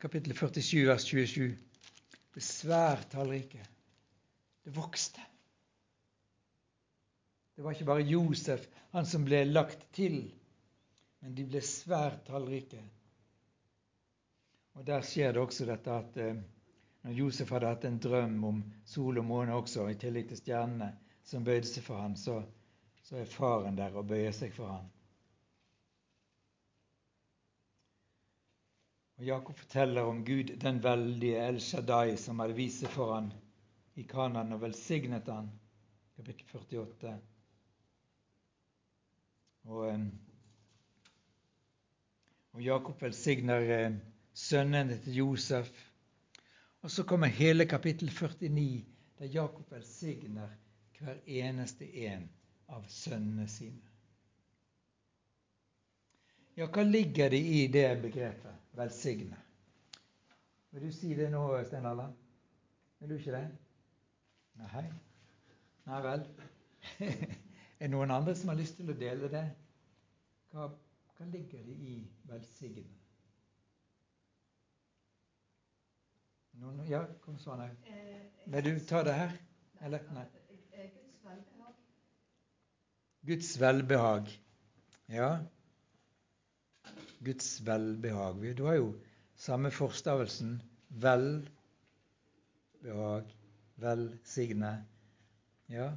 [0.02, 1.54] Kapittel 47, vers 27.
[2.34, 3.62] Ble svært tallrike.
[4.66, 5.22] Det vokste.
[7.54, 8.66] Det var ikke bare Josef,
[8.98, 10.24] han som ble lagt til,
[11.22, 12.82] men de ble svært tallrike.
[14.74, 16.40] Og Der skjer det også dette at eh,
[17.04, 20.92] Josef hadde hatt en drøm om sol og måne også, i tillegg til stjernene,
[21.24, 22.42] som bøyde seg for ham, så,
[23.08, 24.90] så er faren der og bøyer seg for ham.
[29.20, 33.32] Og Jakob forteller om Gud, den veldige El Shaddai, som hadde vist seg for han
[34.00, 35.50] i Kanan og velsignet han,
[36.16, 37.16] kapittel 48.
[39.68, 40.06] Og,
[42.56, 44.00] og Jakob velsigner
[44.34, 45.72] sønnene til Josef.
[46.82, 48.86] Og så kommer hele kapittel 49,
[49.20, 50.50] der Jakob velsigner
[51.00, 52.30] hver eneste en
[52.68, 53.82] av sønnene sine.
[56.58, 59.38] Ja, hva ligger det i det begrepet 'velsigne'?
[60.72, 62.14] Vil du si det nå, Stein Allan?
[63.00, 63.48] Vil du ikke det?
[64.60, 64.84] Nei?
[65.86, 66.26] Nei vel.
[67.80, 69.46] er det noen andre som har lyst til å dele det?
[70.52, 70.68] Hva,
[71.16, 72.99] hva ligger det i 'velsigne'?
[76.60, 77.88] Noen, ja, kom Svanhaug.
[78.46, 79.32] Vil du ta det her?
[79.86, 80.04] Eller?
[80.16, 80.26] Nei.
[83.30, 84.32] Guds velbehag.
[85.08, 85.30] Ja.
[87.20, 88.58] Guds velbehag.
[88.58, 88.94] Du har jo
[89.36, 90.62] samme forstavelsen.
[90.90, 91.50] Velbehag.
[93.80, 94.86] velsigne.
[95.70, 95.92] Ja.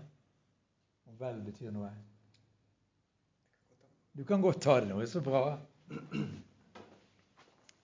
[1.06, 1.90] Og vel betyr noe.
[4.12, 5.00] Du kan godt ta det nå.
[5.06, 5.58] Så bra.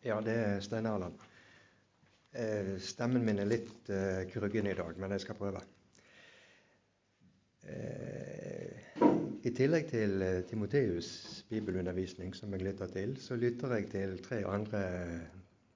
[0.04, 1.27] Ja, det er Stein Erland.
[2.32, 5.62] Eh, stemmen min er litt uh, kruggen i dag, men jeg skal prøve.
[7.68, 8.84] Eh,
[9.48, 14.82] I tillegg til Timoteus' bibelundervisning, som jeg lytter til, så lytter jeg til tre andre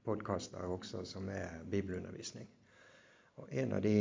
[0.05, 2.49] podkaster også som er bibelundervisning.
[3.41, 3.97] Og En av de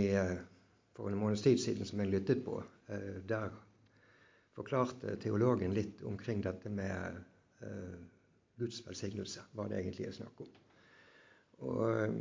[0.95, 2.57] for en måneds tid siden som jeg lyttet på,
[3.29, 3.53] der
[4.57, 7.21] forklarte teologen litt omkring dette med
[8.59, 10.51] Guds velsignelse, hva det egentlig er snakk om.
[11.61, 12.13] Og eh,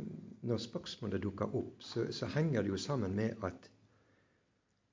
[0.45, 3.69] når spørsmålet dukker opp, så, så, henger det jo sammen med at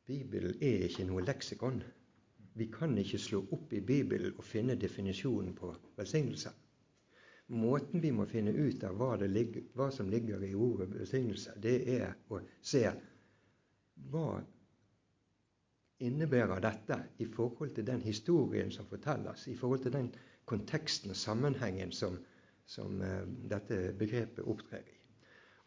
[0.09, 1.83] Bibelen er ikke noe leksikon.
[2.59, 6.53] Vi kan ikke slå opp i Bibelen og finne definisjonen på velsignelse.
[7.49, 11.77] Måten vi må finne ut av hva, ligger, hva som ligger i ordet velsignelse, det
[11.95, 12.83] er å se
[14.13, 14.41] hva
[16.05, 20.11] innebærer dette i forhold til den historien som fortelles, i forhold til den
[20.49, 22.19] konteksten og sammenhengen som,
[22.69, 24.97] som eh, dette begrepet opptrer i.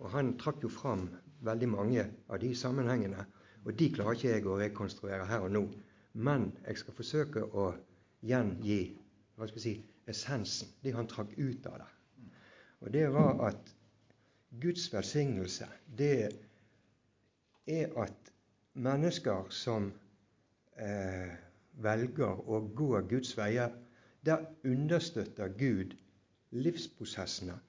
[0.02, 1.08] Og Han trakk jo fram
[1.46, 3.26] veldig mange av de sammenhengene,
[3.66, 5.64] og de klarer ikke jeg å rekonstruere her og nå.
[6.14, 7.72] Men jeg skal forsøke å
[8.26, 8.82] gjengi
[9.38, 9.76] hva skal jeg si,
[10.12, 11.92] essensen, det han trakk ut av det.
[12.82, 13.72] Og det var at
[14.62, 16.32] Guds velsignelse, det
[17.70, 18.32] er at
[18.74, 19.92] mennesker som
[20.76, 21.34] eh,
[21.82, 23.74] velger å gå Guds veier,
[24.26, 25.96] der understøtter Gud
[26.52, 27.60] livsprosessene,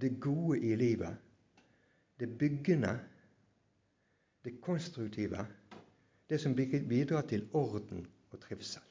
[0.00, 1.16] det gode i livet,
[2.20, 3.00] det byggende,
[4.44, 5.46] det konstruktive,
[6.30, 6.54] det som
[6.88, 8.82] bidrar til orden og trivsel.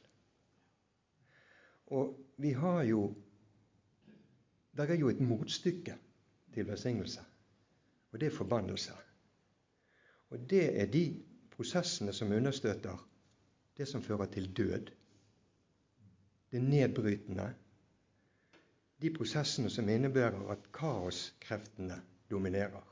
[1.88, 3.16] Og vi har jo
[4.78, 5.94] Det er jo et motstykke
[6.54, 7.22] til velsignelse,
[8.12, 8.92] og det er forbannelse.
[10.30, 13.10] Og det er de prosessene som understøtter
[13.78, 14.92] det som fører til død.
[16.52, 17.54] Det nedbrytende,
[19.02, 21.98] de prosessene som innebærer at kaoskreftene
[22.32, 22.84] dominerer.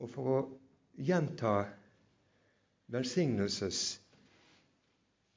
[0.00, 0.40] Og for å
[0.96, 1.54] gjenta
[2.92, 4.00] velsignelses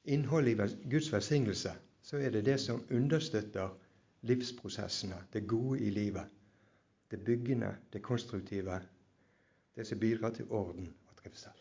[0.04, 0.54] innhold i
[0.90, 1.72] Guds velsignelse,
[2.04, 3.72] så er det det som understøtter
[4.28, 6.28] livsprosessene, det gode i livet.
[7.10, 8.80] Det byggende, det konstruktive,
[9.76, 11.60] det som bidrar til orden og trivsel.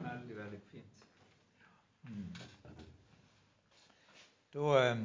[0.00, 1.06] Veldig, veldig fint.
[2.02, 2.53] Mm.
[4.54, 5.00] Da eh,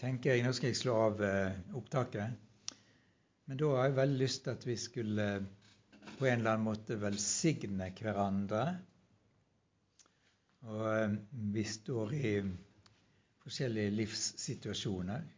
[0.00, 2.76] tenker jeg Nå skal jeg slå av eh, opptaket.
[3.46, 5.48] Men da har jeg veldig lyst til at vi skulle eh,
[6.16, 8.62] på en eller annen måte velsigne hverandre.
[10.64, 11.18] Og
[11.52, 12.32] vi står i
[13.44, 15.28] forskjellige livssituasjoner.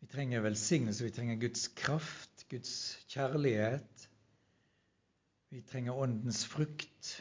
[0.00, 2.74] Vi trenger velsignelse, vi trenger Guds kraft, Guds
[3.12, 4.08] kjærlighet.
[5.52, 7.18] Vi trenger Åndens frukt,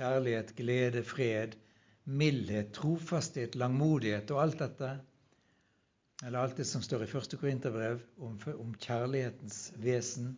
[0.00, 1.60] kjærlighet, glede, fred
[2.08, 4.90] mildhet, trofasthet, langmodighet og alt dette,
[6.24, 10.32] eller alt det som står i første Korinterbrev om, om kjærlighetens vesen,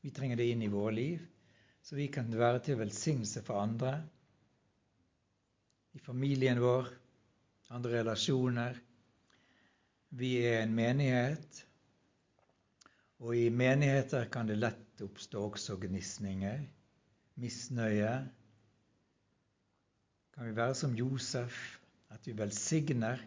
[0.00, 1.24] vi trenger det inn i våre liv,
[1.82, 3.98] så vi kan være til velsignelse for andre.
[5.92, 6.88] I familien vår,
[7.74, 8.78] andre relasjoner.
[10.16, 11.64] Vi er en menighet,
[13.20, 16.62] og i menigheter kan det lett oppstå også gnisninger,
[17.40, 18.14] misnøye,
[20.40, 21.56] kan vi være som Josef,
[22.08, 23.18] at vi velsigner,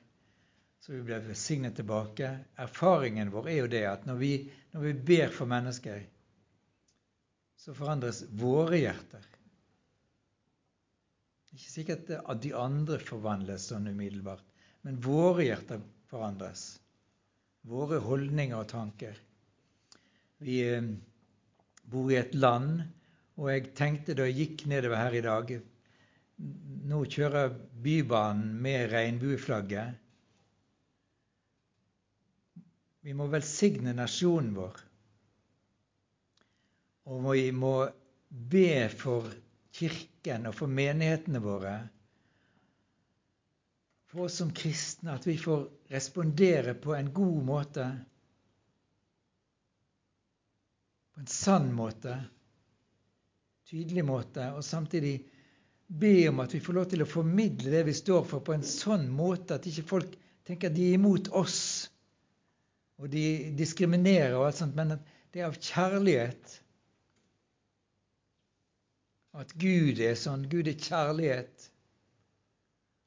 [0.81, 2.25] så vi blir velsignet tilbake.
[2.57, 4.29] Erfaringen vår er jo det at når vi,
[4.73, 5.99] når vi ber for mennesker,
[7.61, 9.27] så forandres våre hjerter.
[11.53, 14.47] Ikke sikkert at de andre forvandles sånn umiddelbart,
[14.81, 16.63] men våre hjerter forandres.
[17.61, 19.19] Våre holdninger og tanker.
[20.41, 20.89] Vi eh,
[21.93, 22.81] bor i et land,
[23.37, 25.55] og jeg tenkte da jeg gikk nedover her i dag
[26.83, 29.99] Nå kjører Bybanen med regnbueflagget.
[33.03, 34.77] Vi må velsigne nasjonen vår.
[37.11, 37.75] Og vi må
[38.29, 39.27] be for
[39.73, 41.73] Kirken og for menighetene våre,
[44.13, 47.87] for oss som kristne, at vi får respondere på en god måte,
[51.13, 52.19] på en sann måte,
[53.69, 55.15] tydelig måte, og samtidig
[55.99, 58.65] be om at vi får lov til å formidle det vi står for, på en
[58.65, 60.15] sånn måte at ikke folk
[60.47, 61.61] tenker at de er imot oss,
[63.01, 66.57] og de diskriminerer og alt sånt, men at det er av kjærlighet
[69.33, 70.45] at Gud er sånn.
[70.49, 71.69] Gud er kjærlighet.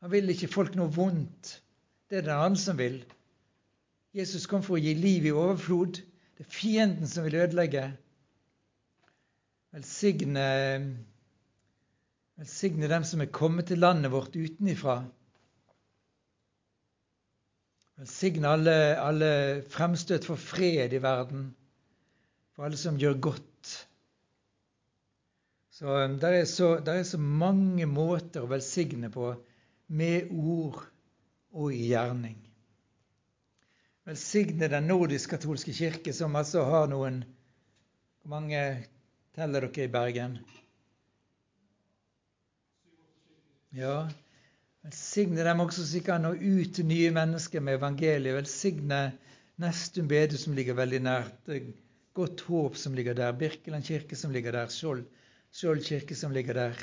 [0.02, 1.60] Han vil ikke folk noe vondt.
[2.10, 2.98] Det er det han som vil.
[4.16, 6.00] Jesus kom for å gi liv i overflod.
[6.36, 7.84] Det er fienden som vil ødelegge.
[9.76, 10.48] Velsigne,
[12.36, 15.00] velsigne dem som er kommet til landet vårt utenifra.
[17.96, 19.30] Velsigne alle, alle
[19.72, 21.48] fremstøt for fred i verden,
[22.52, 23.76] for alle som gjør godt.
[25.76, 26.44] Så um, det er,
[26.92, 29.30] er, så mange måter å velsigne på
[29.92, 30.82] med ord
[31.56, 32.36] og i gjerning.
[34.06, 37.24] Velsigne Den nordisk-katolske kirke, som altså har noen
[38.22, 38.60] Hvor mange
[39.36, 40.38] teller dere i Bergen?
[43.76, 44.08] Ja.
[44.86, 48.38] Velsigne dem også så ikke kan nå ut til nye mennesker med evangeliet.
[48.38, 49.00] Velsigne
[49.60, 51.50] Nestum Bedu, som ligger veldig nært.
[52.16, 53.36] Godt Håp, som ligger der.
[53.36, 54.72] Birkeland kirke, som ligger der.
[54.72, 55.04] Skjold
[55.56, 56.80] Skjold kirke som ligger der.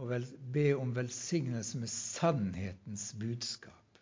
[0.00, 3.98] Og vel, be om velsignelse med sannhetens budskap.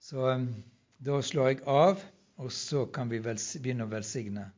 [0.00, 0.48] Så um,
[1.04, 2.00] da slår jeg av,
[2.40, 4.48] og så kan vi begynne å velsigne.